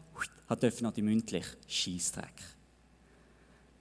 [0.59, 2.43] durfte noch die mündlich Scheissdreck.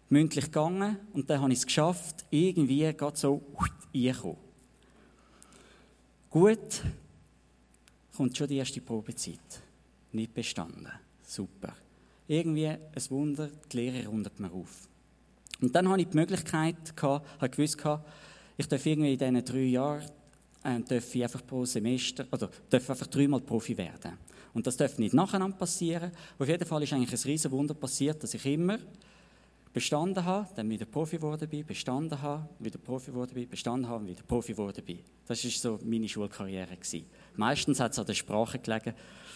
[0.09, 3.43] Mündlich gegangen und dann habe ich es geschafft, irgendwie gerade so
[3.93, 4.37] reinkommen.
[6.31, 6.85] Gut,
[8.17, 9.63] kommt schon die erste Probezeit.
[10.13, 10.89] Nicht bestanden.
[11.23, 11.75] Super.
[12.27, 14.89] Irgendwie ein Wunder, die Lehre rundet mir auf.
[15.61, 17.77] Und dann hatte ich die Möglichkeit, habe gewusst,
[18.57, 20.05] ich darf irgendwie in diesen drei Jahren
[20.63, 24.19] äh, darf ich einfach pro Semester, oder darf einfach dreimal Profi werden.
[24.53, 26.11] Und das darf nicht nacheinander passieren.
[26.39, 28.79] Auf jeden Fall ist eigentlich ein riesen Wunder passiert, dass ich immer
[29.73, 34.07] bestanden habe, dann wieder Profi geworden bin, bestanden habe, wieder Profi geworden bin, bestanden habe,
[34.07, 34.99] wieder Profi geworden bin.
[35.27, 36.77] Das war so meine Schulkarriere.
[36.77, 37.07] Gewesen.
[37.41, 38.93] Meistens hat es an der Sprache gelegen.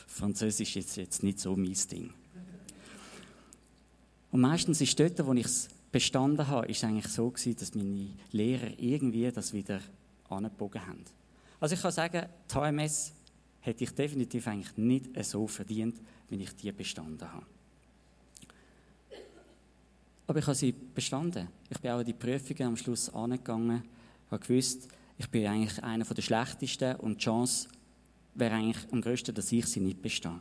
[0.07, 2.13] Französisch ist jetzt nicht so mein Ding.
[4.31, 8.11] Und meistens ist dort, wo ich es bestanden habe, ist eigentlich so gewesen, dass meine
[8.31, 9.81] Lehrer irgendwie das wieder
[10.29, 11.03] angebogen haben.
[11.59, 13.15] Also ich kann sagen, die HMS
[13.61, 17.47] hätte ich definitiv eigentlich nicht so verdient, wenn ich die bestanden habe.
[20.27, 21.49] Aber ich habe sie bestanden.
[21.71, 23.83] Ich bin auch an die Prüfungen am Schluss angegangen,
[24.31, 27.69] habe gewusst, ich bin eigentlich einer der Schlechtesten und die Chance
[28.35, 30.41] wäre eigentlich am größten, dass ich sie nicht bestehe.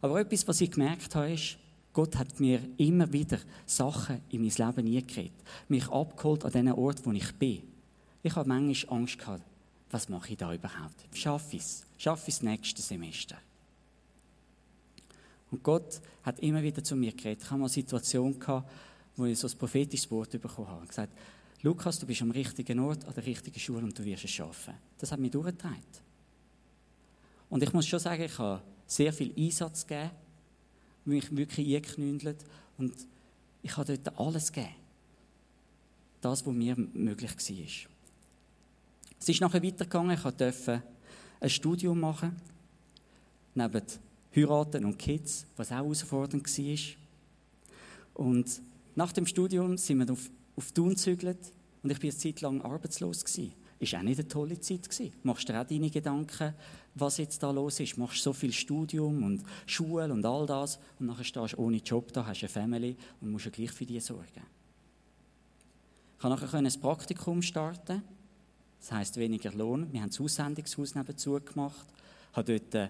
[0.00, 1.58] Aber etwas, was ich gemerkt habe, ist,
[1.92, 5.32] Gott hat mir immer wieder Sachen in mein Leben eingeredet,
[5.68, 7.62] mich abgeholt an den Ort, wo ich bin.
[8.22, 9.42] Ich habe manchmal Angst gehabt,
[9.90, 11.06] was mache ich da überhaupt?
[11.14, 11.86] Schaffe ich es?
[11.96, 13.36] Schaffe ich es nächste Semester?
[15.50, 17.42] Und Gott hat immer wieder zu mir geredet.
[17.42, 18.70] Ich habe mal eine Situation gehabt,
[19.16, 20.82] wo ich so ein prophetisches Wort bekommen habe.
[20.84, 21.12] Ich gesagt,
[21.62, 24.74] Lukas, du bist am richtigen Ort, an der richtigen Schule und du wirst es schaffen.
[24.98, 25.82] Das hat mich durchgetragen.
[27.50, 30.10] Und ich muss schon sagen, ich habe sehr viel Einsatz gegeben,
[31.04, 32.44] mich wirklich eingeknündelt
[32.76, 32.94] und
[33.62, 34.74] ich habe dort alles gegeben.
[36.20, 37.90] Das, was mir möglich war.
[39.20, 40.82] Es ist nachher weitergegangen, ich durfte
[41.40, 42.36] ein Studium machen,
[43.54, 43.82] neben
[44.34, 46.78] Heiraten und Kids, was auch herausfordernd war.
[48.14, 48.62] Und
[48.94, 51.38] nach dem Studium sind wir auf, auf Thun gezügelt
[51.82, 53.24] und ich war eine Zeit lang arbeitslos.
[53.24, 53.52] Gewesen.
[53.80, 55.12] Ist auch nicht eine tolle Zeit gewesen.
[55.22, 56.54] Machst dir auch deine Gedanken,
[56.94, 57.96] was jetzt da los ist.
[57.96, 62.12] Machst so viel Studium und Schule und all das und nachher stehst du ohne Job
[62.12, 64.42] da, hast eine Family und musst ja gleich für die sorgen.
[66.16, 68.02] Ich konnte nachher ein Praktikum starten.
[68.80, 69.92] Das heisst weniger Lohn.
[69.92, 71.86] Wir haben das Aussendungshaus nebenzu gemacht.
[72.32, 72.88] Ich habe dort äh,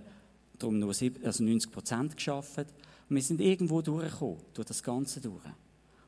[0.58, 2.66] darum nur 90 Prozent geschafft.
[3.08, 5.44] Und wir sind irgendwo durchgekommen, durch das Ganze durch.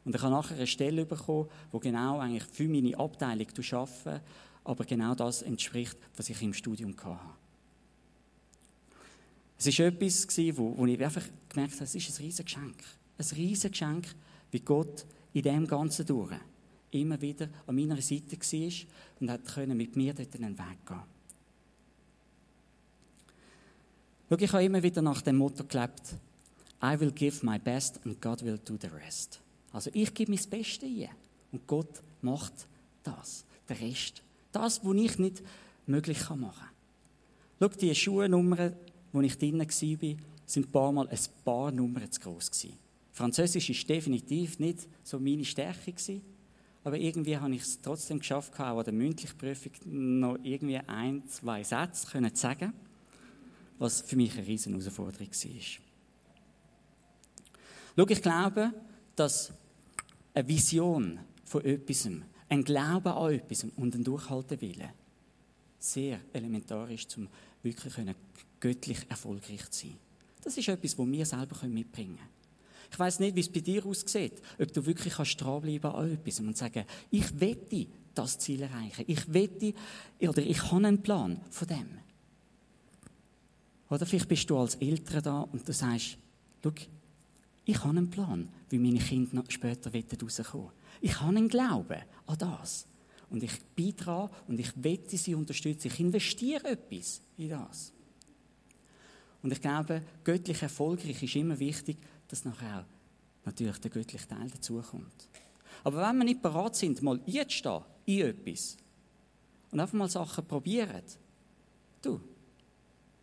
[0.05, 4.23] Und ich habe nachher eine Stelle bekommen, wo genau eigentlich für meine Abteilung arbeite,
[4.65, 7.19] aber genau das entspricht, was ich im Studium hatte.
[9.59, 12.77] Es war etwas, wo, wo ich einfach gemerkt habe, es ist ein riesiges Geschenk.
[13.19, 14.15] Ein riesiges Geschenk,
[14.51, 16.33] wie Gott in dem Ganzen durch
[16.93, 18.73] immer wieder an meiner Seite war
[19.21, 21.03] und hat mit mir dort einen Weg gehen.
[24.29, 26.15] Schau, ich habe immer wieder nach dem Motto gelebt,
[26.83, 29.41] I will give my best and God will do the rest.
[29.73, 31.09] Also ich gebe mein Bestes ein
[31.53, 32.67] und Gott macht
[33.03, 34.23] das, der Rest.
[34.53, 35.43] Das, was ich nicht
[35.87, 37.71] möglich machen kann.
[37.73, 38.75] Schau, die Schuhnummern,
[39.13, 42.73] wo ich drinnen war, sind ein paar Mal ein paar Nummern zu gewesen.
[43.13, 45.95] Französisch war definitiv nicht so meine Stärke
[46.83, 51.27] aber irgendwie habe ich es trotzdem geschafft, auch an der mündlichen Prüfung noch irgendwie ein,
[51.29, 52.73] zwei Sätze zu sagen,
[53.79, 55.61] was für mich eine riesen Herausforderung war.
[57.97, 58.73] Schau, ich glaube,
[59.15, 59.53] dass
[60.33, 62.09] eine Vision von etwas,
[62.51, 64.91] ein Glaube an etwas und ein Durchhaltewille
[65.79, 67.29] sehr elementar ist, um
[67.63, 67.95] wirklich
[68.59, 69.97] göttlich erfolgreich zu sein.
[70.43, 72.29] Das ist etwas, das wir selber mitbringen können.
[72.93, 76.41] Ich weiß nicht, wie es bei dir aussieht, ob du wirklich kannst dranbleiben an etwas
[76.41, 79.05] und sagen, ich wette das Ziel erreichen.
[79.07, 79.73] Ich wette,
[80.21, 81.89] oder ich habe einen Plan von dem.
[83.89, 86.19] Oder vielleicht bist du als Eltern da und du sagst,
[86.63, 86.73] schau,
[87.65, 92.87] ich habe einen Plan, wie meine Kinder später rauskommen Ich habe einen Glauben an das.
[93.31, 93.53] Und ich
[93.97, 95.87] dran und ich wette sie unterstützen.
[95.87, 97.93] Ich investiere etwas in das.
[99.43, 101.97] Und ich glaube, göttlich erfolgreich ist immer wichtig,
[102.29, 102.85] dass nachher
[103.45, 105.29] natürlich der göttliche Teil dazukommt.
[105.85, 108.77] Aber wenn wir nicht bereit sind, mal einzustehen in etwas
[109.71, 111.03] und einfach mal Sachen probieren,
[112.03, 112.21] du,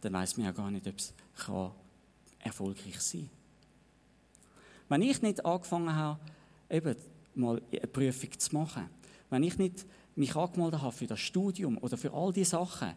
[0.02, 1.14] dann weiß man ja gar nicht, ob es
[2.40, 3.30] erfolgreich sein kann.
[4.90, 6.20] Wenn ich nicht angefangen habe,
[6.70, 6.96] eben
[7.38, 8.90] mal eine Prüfung zu machen,
[9.30, 12.94] wenn ich nicht mich angemeldet habe für das Studium oder für all diese Sachen,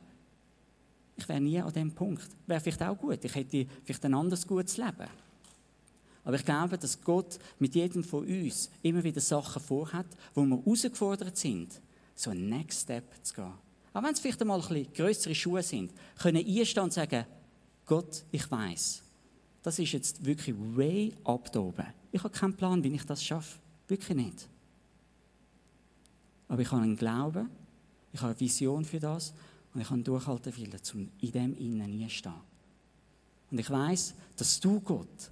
[1.17, 2.29] ich wäre nie an dem Punkt.
[2.47, 3.23] Wäre vielleicht auch gut.
[3.23, 5.09] Ich hätte vielleicht ein anderes gutes Leben.
[6.25, 10.57] Aber ich glaube, dass Gott mit jedem von uns immer wieder Sachen vorhat, wo wir
[10.57, 11.81] herausgefordert sind,
[12.15, 13.53] so einen Next Step zu gehen.
[13.93, 17.27] Auch wenn es vielleicht einmal ein bisschen grössere Schuhe sind, können einstehen und sagen,
[17.85, 19.03] Gott, ich weiß,
[19.63, 21.87] das ist jetzt wirklich way up da oben.
[22.13, 23.59] Ich habe keinen Plan, wie ich das schaffe.
[23.91, 24.49] Wirklich nicht.
[26.47, 27.51] Aber ich habe einen Glauben,
[28.13, 29.35] ich habe eine Vision für das
[29.75, 32.33] und ich habe einen Durchhaltewillen, um in dem Innen einstehen.
[33.51, 35.31] Und ich weiß, dass du, Gott,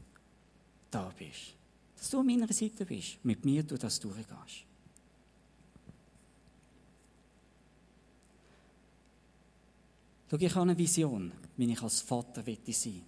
[0.91, 1.55] da bist.
[1.97, 4.65] Dass du an meiner Seite bist, mit mir du das durchgehst.
[10.31, 13.03] Schau, ich habe eine Vision, wie ich als Vater sein will.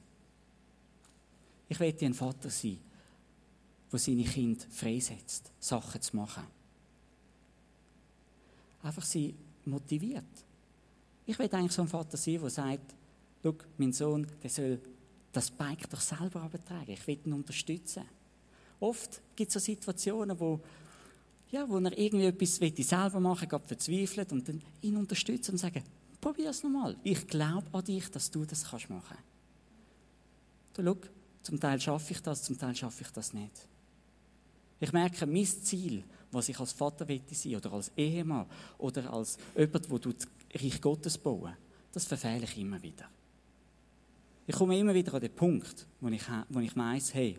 [1.69, 2.79] Ich möchte ein Vater sein,
[3.91, 6.45] der seine Kinder freisetzt, Sachen zu machen.
[8.83, 10.25] Einfach sie motiviert.
[11.27, 12.95] Ich will eigentlich so ein Vater sein, der sagt,
[13.43, 14.81] schau, mein Sohn, der soll
[15.33, 16.95] das Bike doch selber abtragen.
[16.95, 18.05] Ich will ihn unterstützen.
[18.81, 20.61] Oft gibt es so Situationen, wo,
[21.51, 25.83] ja, wo er irgendwie etwas selber machen will, verzweifelt und dann ihn unterstützen und sagen,
[26.21, 26.97] probier es nochmal.
[27.05, 29.19] Ich glaube an dich, dass du das kannst machen.
[30.73, 30.97] Du, schau,
[31.43, 33.69] zum Teil schaffe ich das, zum Teil schaffe ich das nicht.
[34.81, 36.03] Ich merke, mein Ziel,
[36.33, 38.47] was ich als Vater sein oder als Ehemann
[38.79, 40.13] oder als jemand, wo du
[40.55, 41.55] Reich Gottes bauen,
[41.93, 43.09] das verfehle ich immer wieder.
[44.47, 47.39] Ich komme immer wieder an den Punkt, wo ich, wo ich weiss, hey,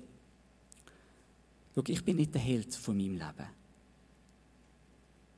[1.74, 3.50] schau, ich bin nicht der Held von meinem Leben.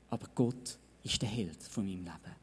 [0.10, 2.43] Aber Gott ist der Held von meinem Leben.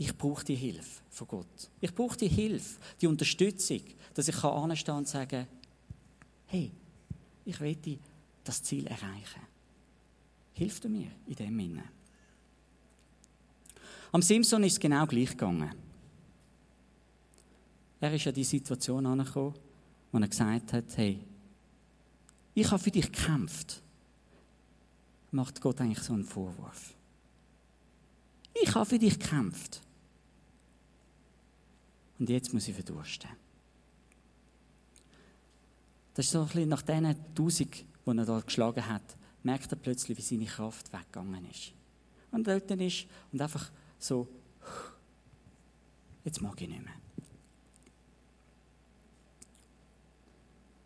[0.00, 1.70] Ich brauche die Hilfe von Gott.
[1.78, 3.82] Ich brauche die Hilfe, die Unterstützung,
[4.14, 5.46] dass ich anstehen und sagen,
[6.46, 6.72] hey,
[7.44, 7.98] ich will
[8.42, 9.42] das Ziel erreichen.
[10.54, 11.84] Hilf du mir in dem Sinne.
[14.10, 15.74] Am Simpson ist es genau gleich gegangen.
[18.00, 19.54] Er ist an die Situation angekommen,
[20.12, 21.20] wo er gesagt hat, hey,
[22.54, 23.82] ich habe für dich gekämpft.
[25.30, 26.94] Macht Gott eigentlich so einen Vorwurf.
[28.54, 29.82] Ich habe für dich gekämpft.
[32.20, 33.30] Und jetzt muss ich verdursten.
[36.14, 39.76] Das ist so ein bisschen nach diesen Tausend, die er da geschlagen hat, merkt er
[39.76, 41.72] plötzlich, wie seine Kraft weggegangen ist.
[42.30, 44.28] Und dort ist und einfach so,
[46.22, 46.94] jetzt mag ich nicht mehr.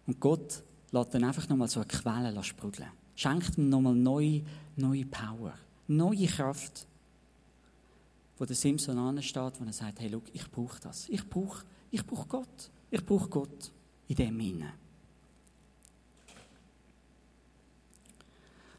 [0.07, 0.63] Und Gott
[0.93, 2.91] lässt dann einfach nochmal so eine Quelle sprudeln.
[3.17, 4.43] Schenkt ihm nochmal neue,
[4.77, 5.55] neue Power,
[5.89, 6.87] neue Kraft.
[8.39, 11.09] Wo der Simpson ansteht, wo er sagt, hey, look, ich brauche das.
[11.09, 11.65] Ich brauche
[11.95, 12.71] ich brauch Gott.
[12.91, 13.71] Ich brauche Gott
[14.09, 14.73] in dem hinein.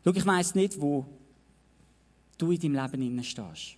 [0.04, 1.06] Schau, ich weiss nicht, wo
[2.38, 3.78] du in deinem Leben stehst.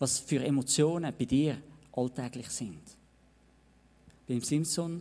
[0.00, 1.62] Was für Emotionen bei dir
[1.92, 2.82] alltäglich sind.
[4.26, 5.00] Beim Simpson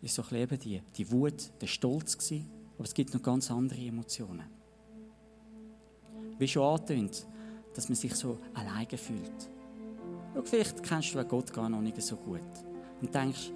[0.00, 2.48] ist so ein die, die Wut, der Stolz gewesen,
[2.78, 4.46] aber es gibt noch ganz andere Emotionen.
[6.38, 7.26] Wie schon angetönt,
[7.74, 9.50] dass man sich so alleine fühlt.
[10.34, 12.40] Schau, vielleicht kennst du Gott gar noch nicht so gut
[13.00, 13.52] und denkst,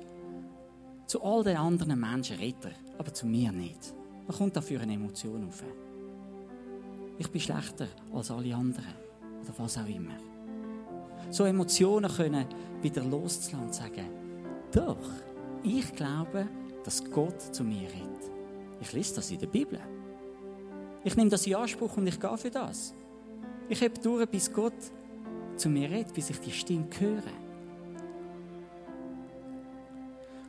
[1.07, 3.95] zu all den anderen Menschen redet er, aber zu mir nicht.
[4.27, 5.63] Was kommt da für eine Emotion auf?
[7.19, 8.95] Ich bin schlechter als alle anderen
[9.43, 10.17] oder was auch immer.
[11.31, 12.47] So Emotionen können
[12.83, 14.09] wieder loszulassen und sagen,
[14.73, 14.99] doch,
[15.63, 16.49] ich glaube,
[16.85, 18.31] dass Gott zu mir redet.
[18.81, 19.81] Ich lese das in der Bibel.
[21.05, 22.95] Ich nehme das in Anspruch und ich gehe für das.
[23.69, 24.75] Ich habe durch, bis Gott
[25.57, 27.23] zu mir redet, bis ich die Stimme höre.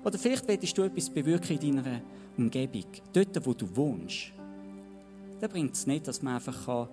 [0.04, 2.02] Oder vielleicht willst du etwas bewirken in deiner
[2.38, 4.34] Umgebung, dort, wo du wohnst.
[5.40, 6.90] Da bringt es nicht, dass man einfach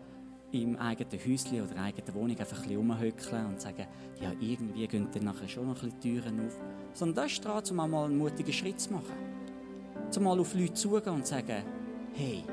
[0.53, 3.87] im eigenen Häuschen oder eigenen Wohnung einfach ein bisschen und sagen,
[4.20, 6.57] ja, irgendwie gehen dann nachher schon noch ein bisschen Türen auf.
[6.95, 9.14] Sondern das ist dran, um mal einen mutigen Schritt zu machen.
[10.16, 11.62] Um mal auf Leute zugehen und sagen,
[12.14, 12.45] hey,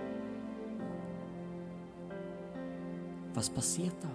[3.34, 4.10] was passiert da?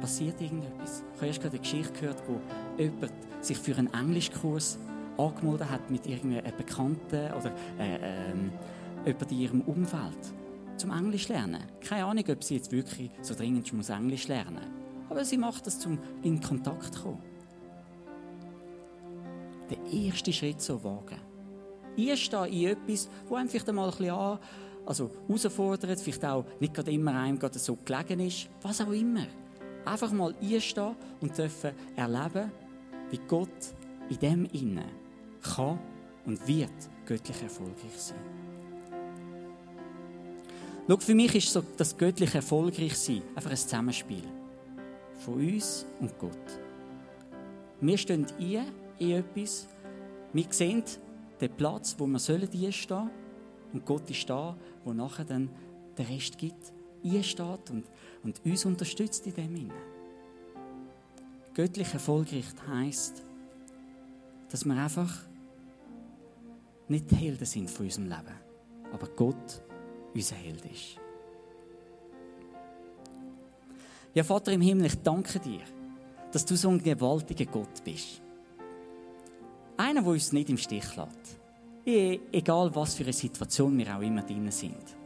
[0.00, 1.02] Passiert irgendetwas?
[1.14, 2.40] Ich habe erst gerade eine Geschichte gehört, wo
[2.80, 4.78] jemand sich für einen Englischkurs
[5.16, 8.34] angemeldet hat mit irgendeinem Bekannten oder äh, äh,
[9.06, 10.18] jemand in ihrem Umfeld
[10.76, 11.62] zum Englisch lernen.
[11.80, 15.10] Keine Ahnung, ob sie jetzt wirklich so dringend muss Englisch lernen muss.
[15.10, 17.22] Aber sie macht das, um in Kontakt zu kommen.
[19.70, 21.20] Der erste Schritt so wagen.
[21.96, 24.38] Einstehen in etwas, wo vielleicht einmal ein bisschen an,
[24.86, 29.26] also herausfordert, vielleicht auch nicht gerade immer einem gerade so gelegen ist, was auch immer.
[29.84, 32.50] Einfach mal einstehen und dürfen erleben,
[33.10, 33.48] wie Gott
[34.08, 34.84] in dem Innen
[35.42, 35.78] kann
[36.26, 36.70] und wird
[37.06, 38.18] göttlich erfolgreich sein.
[40.86, 44.22] Schau, für mich ist so das göttliche erfolgreich sein einfach ein Zusammenspiel
[45.24, 46.30] von uns und Gott.
[47.80, 48.66] Wir stehen ein
[48.98, 49.66] in etwas,
[50.32, 50.84] wir sehen
[51.40, 53.10] den Platz, wo wir sollen einstehen
[53.74, 55.50] und Gott ist da, wo nachher dann
[55.98, 56.72] der Rest gibt,
[57.04, 57.84] einsteht und,
[58.22, 59.74] und uns unterstützt in dem Sinne.
[61.52, 63.22] Göttlich erfolgreich heisst,
[64.48, 65.12] dass wir einfach
[66.88, 68.34] nicht die Helden sind von unserem Leben,
[68.92, 69.62] aber Gott
[70.14, 71.00] unser Held ist.
[74.14, 75.60] Ja, Vater im Himmel, ich danke dir,
[76.30, 78.22] dass du so ein gewaltiger Gott bist.
[79.76, 81.43] Einer, der uns nicht im Stich lässt.
[81.86, 84.96] E, egal, was für eine Situation wir auch immer drin sind.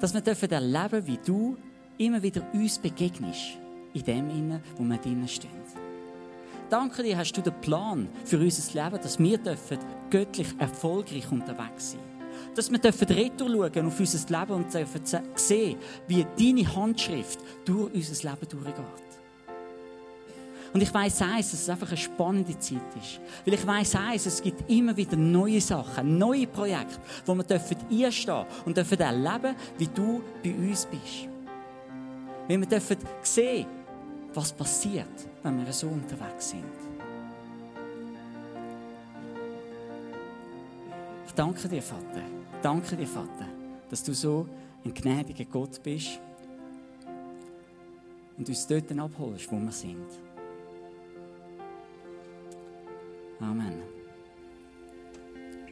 [0.00, 1.56] Dass wir dürfen erleben, wie du
[1.98, 3.58] immer wieder uns begegnest,
[3.92, 5.50] in dem Innen, wo wir drinnen stehen.
[6.70, 9.78] Danke dir, hast du den Plan für unser Leben, dass wir dürfen
[10.10, 12.18] göttlich erfolgreich unterwegs sein
[12.54, 15.00] dass wir dürfen retour schauen auf unser Leben und dürfen
[15.34, 19.07] sehen, wie deine Handschrift durch unser Leben durchgeht.
[20.72, 23.20] Und ich weiss eins, dass es einfach eine spannende Zeit ist.
[23.44, 27.76] Weil ich weiss eins, es gibt immer wieder neue Sachen, neue Projekte, wo wir dürfen
[27.90, 31.28] einstehen und dürfen erleben, wie du bei uns bist.
[32.46, 33.66] Weil wir dürfen sehen,
[34.34, 35.06] was passiert,
[35.42, 36.64] wenn wir so unterwegs sind.
[41.26, 42.22] Ich danke dir, Vater.
[42.60, 43.46] Danke dir, Vater,
[43.88, 44.46] dass du so
[44.84, 46.18] ein gnädiger Gott bist
[48.36, 50.27] und uns dort abholst, wo wir sind.
[53.40, 53.97] Amen.